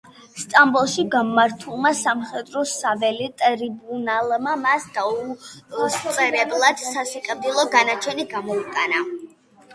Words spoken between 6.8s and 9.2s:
სასიკვდილო განაჩენი გამოუტანა.